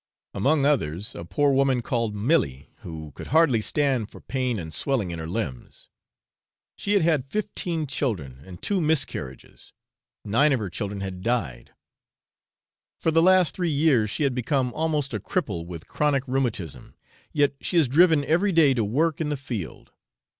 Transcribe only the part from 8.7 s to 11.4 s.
miscarriages, nine of her children had